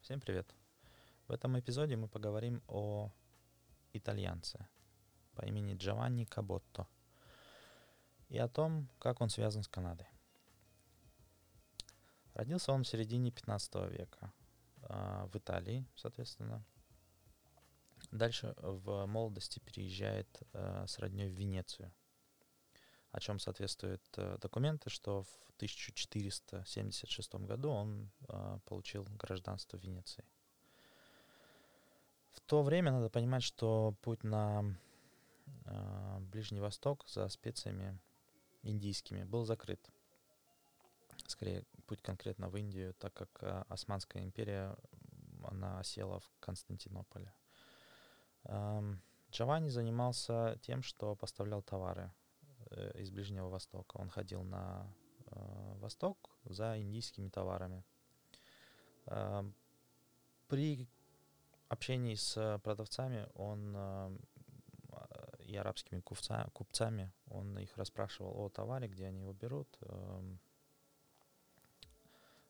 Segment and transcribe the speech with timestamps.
[0.00, 0.54] Всем привет!
[1.28, 3.12] В этом эпизоде мы поговорим о
[3.92, 4.66] итальянце
[5.34, 6.88] по имени Джованни Каботто
[8.30, 10.06] и о том, как он связан с Канадой.
[12.32, 14.32] Родился он в середине 15 века
[14.88, 16.64] э, в Италии, соответственно.
[18.10, 21.92] Дальше в молодости переезжает э, с родней в Венецию,
[23.12, 30.24] о чем соответствуют э, документы, что в 1476 году он э, получил гражданство Венеции.
[32.30, 34.64] В то время надо понимать, что путь на
[35.64, 37.98] э, Ближний Восток за специями
[38.62, 39.90] индийскими был закрыт.
[41.26, 44.76] Скорее, путь конкретно в Индию, так как э, Османская империя,
[45.44, 47.32] она осела в Константинополе.
[48.44, 52.10] Эм, Джованни занимался тем, что поставлял товары э,
[52.94, 53.96] из Ближнего Востока.
[53.96, 54.86] Он ходил на
[55.26, 57.84] э, восток за индийскими товарами.
[59.06, 59.54] Эм,
[60.48, 60.88] при
[61.68, 64.16] общении с продавцами он э,
[65.40, 70.38] и арабскими купца, купцами, он их расспрашивал о товаре, где они его берут, эм,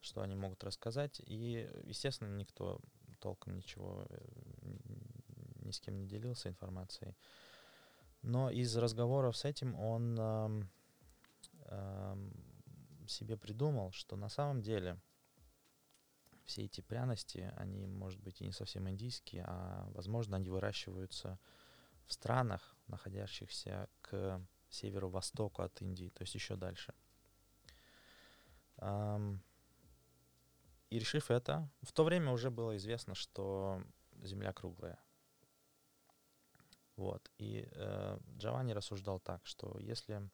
[0.00, 1.20] что они могут рассказать.
[1.26, 2.80] И, естественно, никто
[3.20, 4.06] толком ничего
[5.66, 7.14] ни с кем не делился информацией.
[8.26, 10.62] Но из разговоров с этим он э,
[11.66, 12.16] э,
[13.06, 15.00] себе придумал, что на самом деле
[16.44, 21.38] все эти пряности, они, может быть, и не совсем индийские, а, возможно, они выращиваются
[22.06, 26.94] в странах, находящихся к северо-востоку от Индии, то есть еще дальше.
[28.78, 29.40] Эм,
[30.90, 33.80] и решив это, в то время уже было известно, что
[34.22, 34.98] Земля круглая.
[36.96, 37.30] Вот.
[37.38, 40.30] И э, Джованни рассуждал так, что если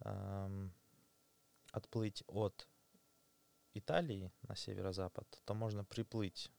[0.00, 0.68] э,
[1.72, 2.68] отплыть от
[3.74, 6.50] Италии на северо-запад, то можно приплыть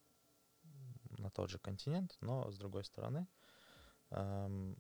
[1.18, 3.28] на тот же континент, но с другой стороны
[4.10, 4.76] э,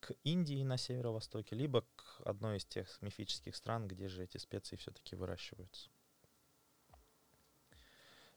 [0.00, 4.76] к Индии на северо-востоке, либо к одной из тех мифических стран, где же эти специи
[4.76, 5.90] все-таки выращиваются.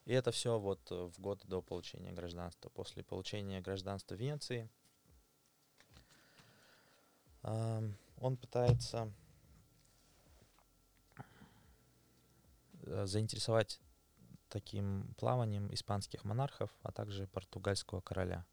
[0.06, 2.70] И это все вот в год до получения гражданства.
[2.70, 4.70] После получения гражданства Венеции–
[7.42, 9.12] он пытается
[12.84, 13.80] э, заинтересовать
[14.48, 18.44] таким плаванием испанских монархов, а также португальского короля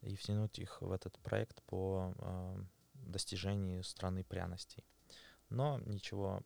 [0.00, 2.56] и втянуть их в этот проект по э,
[2.94, 4.84] достижению страны пряностей.
[5.48, 6.42] Но ничего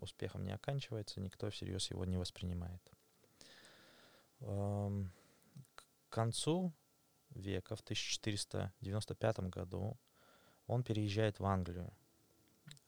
[0.00, 2.82] успехом не оканчивается, никто всерьез его не воспринимает.
[4.40, 5.12] Эм,
[5.74, 6.72] к концу
[7.30, 9.98] века, в 1495 году,
[10.66, 11.92] он переезжает в Англию.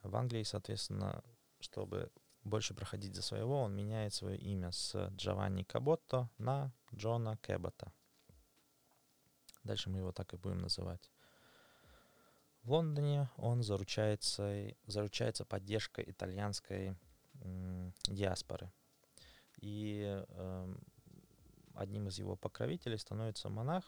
[0.03, 1.22] В Англии, соответственно,
[1.60, 2.10] чтобы
[2.44, 7.92] больше проходить за своего, он меняет свое имя с Джованни Каботто на Джона Кэбота.
[9.65, 11.10] Дальше мы его так и будем называть.
[12.62, 16.97] В Лондоне он заручается, заручается поддержкой итальянской
[17.42, 18.72] м, диаспоры.
[19.60, 20.75] И э,
[21.75, 23.84] одним из его покровителей становится монах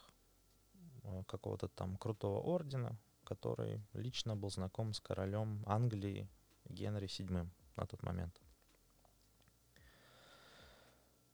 [1.02, 2.96] э, какого-то там крутого ордена,
[3.28, 6.26] который лично был знаком с королем Англии
[6.64, 7.46] Генри VII
[7.76, 8.40] на тот момент.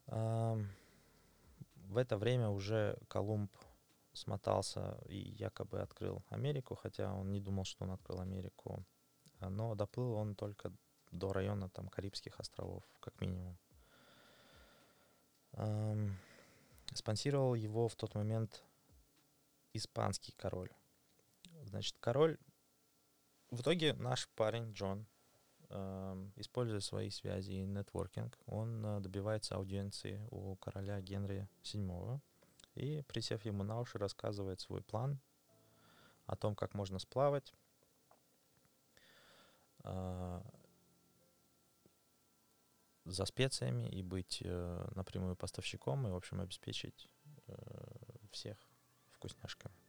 [0.07, 3.53] В это время уже Колумб
[4.13, 8.85] смотался и якобы открыл Америку, хотя он не думал, что он открыл Америку.
[9.41, 10.73] Но доплыл он только
[11.13, 13.57] до района там Карибских островов, как минимум.
[16.93, 18.65] Спонсировал его в тот момент
[19.75, 20.73] испанский король
[21.75, 22.39] Значит, король...
[23.51, 25.09] В итоге наш парень Джон,
[25.71, 32.21] э, используя свои связи и нетворкинг, он э, добивается аудиенции у короля Генрия VII
[32.77, 35.19] и, присев ему на уши, рассказывает свой план
[36.27, 37.53] о том, как можно сплавать,
[39.83, 40.43] э,
[43.05, 47.09] за специями и быть э, напрямую поставщиком и, в общем, обеспечить
[47.49, 47.55] э,
[48.31, 48.59] всех
[49.11, 49.84] вкусняшками.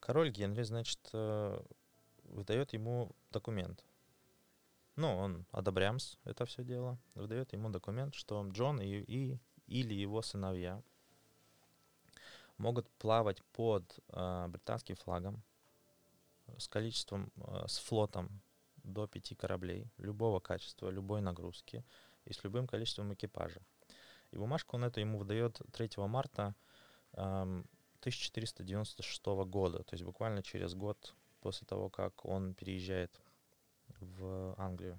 [0.00, 1.62] Король Генри, значит, э,
[2.24, 3.84] выдает ему документ.
[4.96, 10.20] Ну, он одобрямс это все дело, выдает ему документ, что Джон и, и или его
[10.20, 10.82] сыновья
[12.58, 15.42] могут плавать под э, британским флагом
[16.58, 18.42] с количеством, э, с флотом
[18.82, 21.84] до пяти кораблей любого качества, любой нагрузки
[22.24, 23.60] и с любым количеством экипажа.
[24.32, 26.54] И бумажку он это ему выдает 3 марта
[27.12, 27.66] эм,
[28.00, 33.20] 1496 года, то есть буквально через год после того, как он переезжает
[34.00, 34.98] в Англию.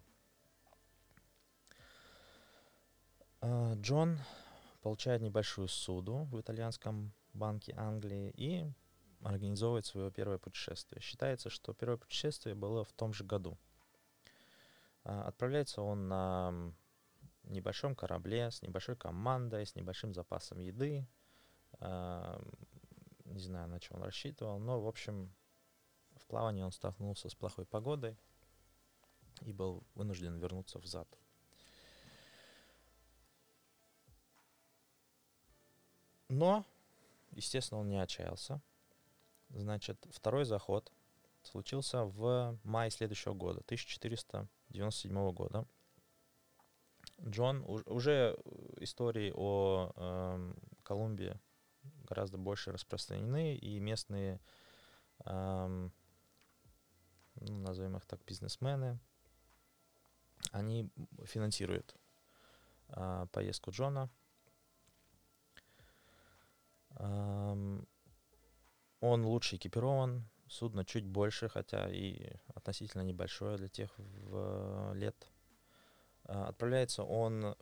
[3.42, 4.20] А, Джон
[4.82, 8.72] получает небольшую суду в итальянском банке Англии и
[9.24, 11.02] организовывает свое первое путешествие.
[11.02, 13.58] Считается, что первое путешествие было в том же году.
[15.04, 16.74] А, отправляется он на
[17.44, 21.08] небольшом корабле с небольшой командой, с небольшим запасом еды.
[23.32, 25.34] Не знаю, на чем он рассчитывал, но, в общем,
[26.16, 28.18] в плавании он столкнулся с плохой погодой
[29.42, 31.08] и был вынужден вернуться в зад.
[36.28, 36.66] Но,
[37.32, 38.62] естественно, он не отчаялся.
[39.50, 40.92] Значит, второй заход
[41.42, 45.66] случился в мае следующего года, 1497 года.
[47.22, 48.38] Джон, уже
[48.78, 51.40] истории о э, Колумбии
[52.14, 54.40] гораздо больше распространены, и местные,
[55.26, 55.90] э,
[57.36, 59.00] ну, назовем их так, бизнесмены,
[60.52, 60.90] они
[61.26, 61.96] финансируют
[62.90, 64.10] э, поездку Джона
[69.02, 75.28] он лучше экипирован, судно чуть больше, хотя и относительно небольшое для тех в лет.
[76.26, 77.56] А, отправляется он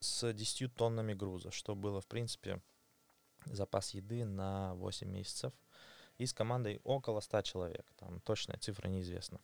[0.00, 2.60] с 10 тоннами груза, что было, в принципе,
[3.44, 5.52] запас еды на 8 месяцев.
[6.18, 7.90] И с командой около 100 человек.
[7.96, 9.40] Там точная цифра неизвестна.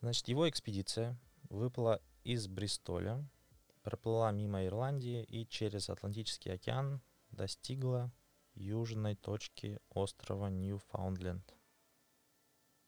[0.00, 1.16] Значит, его экспедиция
[1.48, 3.24] выплыла из Бристоля,
[3.82, 8.10] проплыла мимо Ирландии и через Атлантический океан достигла
[8.54, 11.54] южной точки острова Ньюфаундленд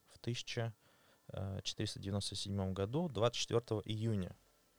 [0.08, 0.74] в 1000
[1.32, 4.36] Э, 497 году, 24 июня.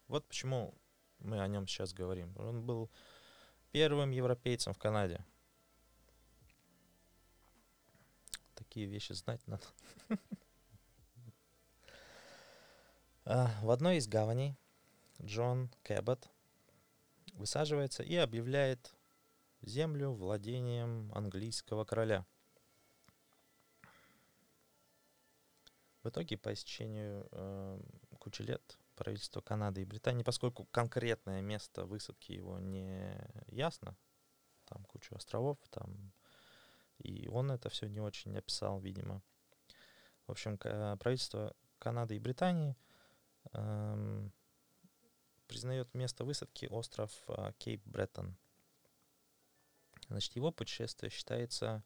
[0.07, 0.73] Вот почему
[1.19, 2.35] мы о нем сейчас говорим.
[2.37, 2.91] Он был
[3.71, 5.25] первым европейцем в Канаде.
[8.53, 9.65] Такие вещи знать надо.
[13.25, 14.57] А, в одной из гаваней
[15.21, 16.29] Джон Кэббот
[17.35, 18.93] высаживается и объявляет
[19.61, 22.25] землю владением английского короля–
[26.03, 27.79] В итоге, по истечению э,
[28.19, 33.17] кучи лет, правительство Канады и Британии, поскольку конкретное место высадки его не
[33.47, 33.95] ясно,
[34.65, 36.13] там кучу островов, там
[36.99, 39.21] и он это все не очень описал, видимо.
[40.27, 42.75] В общем, правительство Канады и Британии–
[43.51, 44.31] эм,
[45.47, 48.37] признает место высадки остров э, Кейп-Бреттон.
[50.07, 51.83] Значит, его путешествие считается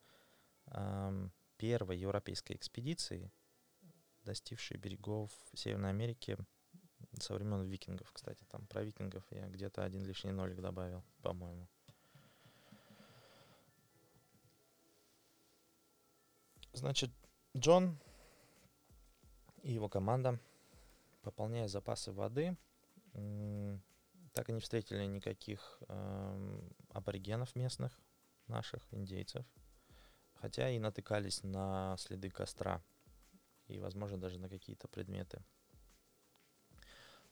[0.68, 3.32] эм, первой европейской экспедицией,
[4.28, 6.38] достигшей берегов Северной Америки
[7.20, 8.12] со времен викингов.
[8.12, 11.68] Кстати, там про викингов я где-то один лишний нолик добавил, по-моему.
[16.74, 17.10] Значит,
[17.56, 17.98] Джон
[19.64, 20.40] и его команда
[21.22, 22.56] пополняя запасы воды,
[24.34, 26.60] так и не встретили никаких э,
[26.90, 28.00] аборигенов местных,
[28.48, 29.46] наших индейцев,
[30.36, 32.84] хотя и натыкались на следы костра
[33.68, 35.44] и, возможно, даже на какие-то предметы.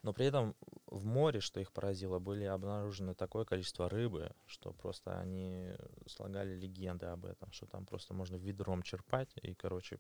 [0.06, 0.56] Но при этом
[0.86, 5.74] в море, что их поразило, были обнаружены такое количество рыбы, что просто они
[6.06, 10.00] слагали легенды об этом, что там просто можно ведром черпать, и, короче,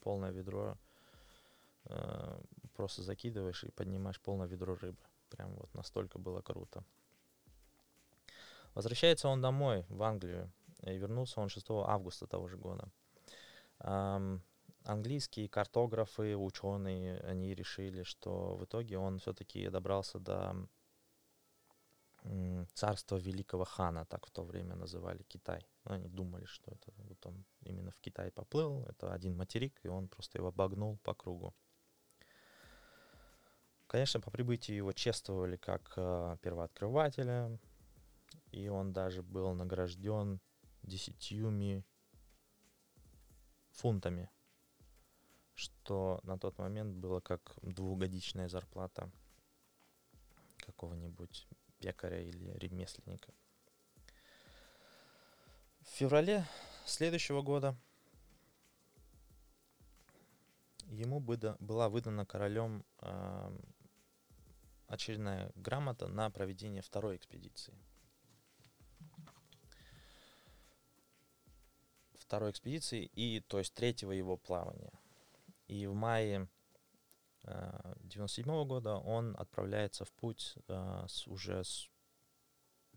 [0.00, 0.78] полное ведро
[1.84, 2.40] э,
[2.74, 5.02] просто закидываешь и поднимаешь полное ведро рыбы.
[5.28, 6.82] Прям вот настолько было круто.
[8.74, 10.50] Возвращается он домой, в Англию.
[10.82, 12.88] И вернулся он 6 августа того же года.
[14.84, 20.68] Английские картографы, ученые, они решили, что в итоге он все-таки добрался до
[22.72, 25.66] царства великого хана, так в то время называли Китай.
[25.84, 30.08] Они думали, что это вот он именно в Китай поплыл, это один материк, и он
[30.08, 31.54] просто его обогнул по кругу.
[33.86, 37.58] Конечно, по прибытии его чествовали как э, первооткрывателя,
[38.50, 40.40] и он даже был награжден
[40.82, 41.84] десятьюми
[43.70, 44.30] фунтами,
[45.54, 49.10] что на тот момент было как двухгодичная зарплата
[50.58, 51.46] какого-нибудь
[51.78, 53.32] пекаря или ремесленника.
[55.80, 56.46] В феврале
[56.86, 57.76] следующего года
[60.86, 62.84] ему была выдана королем
[64.86, 67.76] очередная грамота на проведение второй экспедиции.
[72.18, 74.92] Второй экспедиции и, то есть, третьего его плавания.
[75.66, 76.48] И в мае
[77.44, 81.88] 97 э, года он отправляется в путь э, с, уже с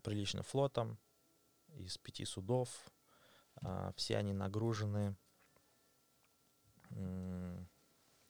[0.02, 0.98] приличным флотом
[1.68, 2.70] из пяти судов.
[3.62, 5.16] Э, все они нагружены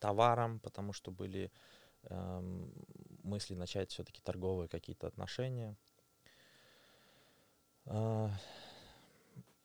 [0.01, 1.53] товаром, потому что были
[2.03, 2.73] эм,
[3.23, 5.77] мысли начать все-таки торговые какие-то отношения.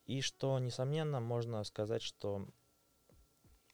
[0.06, 2.48] И что, несомненно, можно сказать, что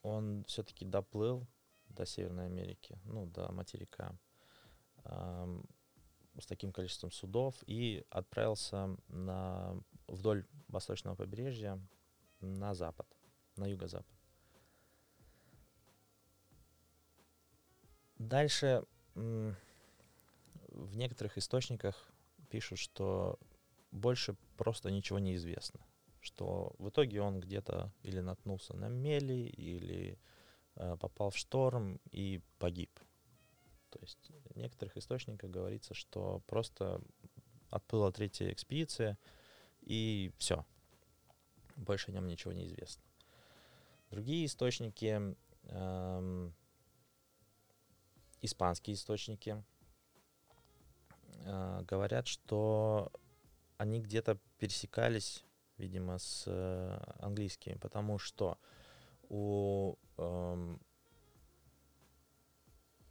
[0.02, 1.48] он все-таки доплыл
[1.88, 4.18] до Северной Америки, ну, до материка,
[5.04, 9.76] с таким количеством судов и отправился на,
[10.08, 11.80] вдоль восточного побережья
[12.40, 13.08] на запад,
[13.56, 14.16] на юго-запад.
[18.18, 18.84] Дальше
[19.16, 19.56] в
[20.96, 22.12] некоторых источниках
[22.50, 23.40] пишут, что
[23.92, 25.80] больше просто ничего не известно.
[26.30, 30.20] Что в итоге он где-то или наткнулся на мели, или
[30.76, 32.92] э, попал в шторм и погиб.
[33.90, 37.02] То есть в некоторых источниках говорится, что просто
[37.72, 39.18] отплыла третья экспедиция,
[39.82, 40.64] и все.
[41.76, 43.04] Больше о нем ничего не известно.
[44.12, 46.54] Другие источники, эм,
[48.42, 49.64] испанские источники,
[51.46, 53.12] э, говорят, что
[53.78, 55.44] они где-то пересекались,
[55.80, 58.58] видимо, с э, английскими, потому что
[59.30, 60.76] у, э,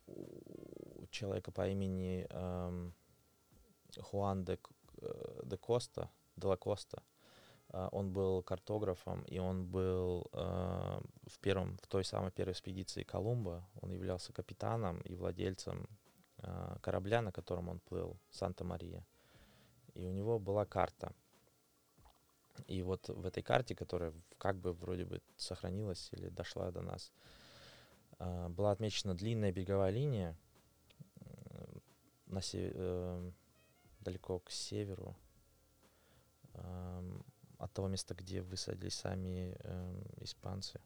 [0.07, 2.91] у человека по имени э,
[4.01, 4.59] Хуан де,
[5.03, 7.03] э, де Коста, де ла Коста,
[7.73, 13.03] э, он был картографом, и он был э, в, первом, в той самой первой экспедиции
[13.03, 15.89] Колумба, он являлся капитаном и владельцем
[16.39, 19.07] э, корабля, на котором он плыл, Санта-Мария
[19.99, 21.13] и у него была карта.
[22.69, 27.13] И вот в этой карте, которая как бы вроде бы сохранилась или дошла до нас,
[28.19, 30.37] а, была отмечена длинная береговая линия
[32.27, 32.73] на сев...
[32.75, 33.33] Э,
[34.01, 35.17] далеко к северу
[37.59, 40.81] от того места, где высадились сами эм, испанцы.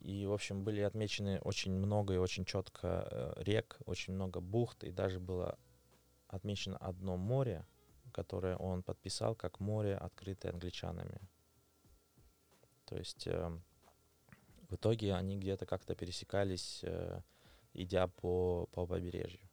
[0.00, 4.84] И, в общем, были отмечены очень много и очень четко э, рек, очень много бухт,
[4.84, 5.58] и даже было
[6.28, 7.66] отмечено одно море,
[8.18, 11.20] которое он подписал как море, открытое англичанами.
[12.84, 13.60] То есть э,
[14.68, 17.20] в итоге они где-то как-то пересекались, э,
[17.74, 19.48] идя по, по побережью.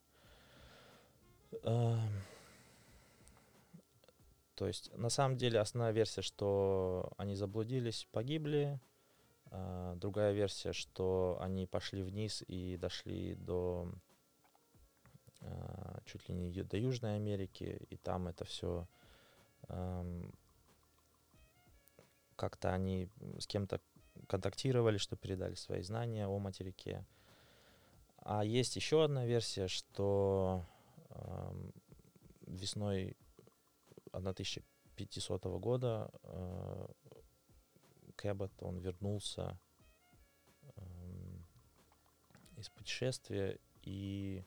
[1.62, 1.96] Э,
[4.56, 8.80] то есть на самом деле основная версия, что они заблудились, погибли.
[9.52, 13.88] Э, другая версия, что они пошли вниз и дошли до
[15.40, 18.86] а, чуть ли не до Южной Америки, и там это все
[22.36, 23.08] как-то они
[23.38, 23.80] с кем-то
[24.28, 27.04] контактировали, что передали свои знания о материке.
[28.18, 30.64] А есть еще одна версия, что
[31.10, 31.70] э,
[32.46, 33.16] весной
[34.12, 36.88] 1500 года э,
[38.16, 39.58] Кэббот, он вернулся
[40.62, 40.82] э,
[42.56, 44.44] из путешествия и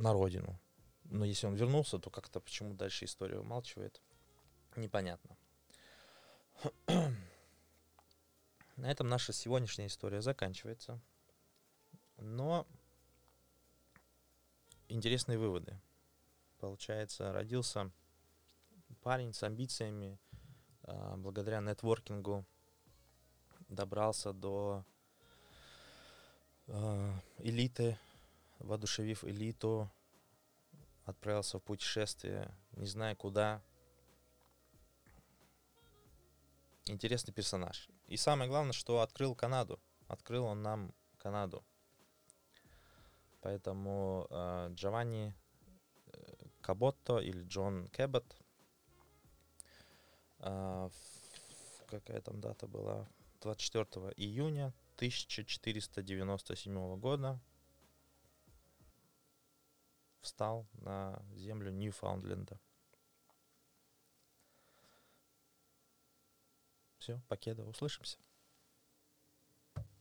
[0.00, 0.58] на родину.
[1.04, 4.00] Но если он вернулся, то как-то почему дальше история умалчивает,
[4.76, 5.36] непонятно.
[8.76, 11.00] На этом наша сегодняшняя история заканчивается.
[12.16, 12.66] Но
[14.88, 15.78] интересные выводы.
[16.58, 17.90] Получается, родился
[19.02, 20.18] парень с амбициями,
[20.82, 22.44] а, благодаря нетворкингу
[23.68, 24.84] добрался до
[26.68, 27.98] а, элиты
[28.60, 29.90] воодушевив элиту,
[31.04, 33.62] отправился в путешествие, не зная куда.
[36.86, 37.88] Интересный персонаж.
[38.06, 39.80] И самое главное, что открыл Канаду.
[40.08, 41.64] Открыл он нам Канаду.
[43.40, 45.34] Поэтому э, Джованни
[46.06, 48.36] э, Каботто или Джон Кэббот,
[50.40, 50.90] э,
[51.86, 53.08] какая там дата была,
[53.40, 57.40] 24 июня 1497 года
[60.20, 62.58] встал на землю Ньюфаундленда.
[66.98, 68.18] Все, покеда, услышимся.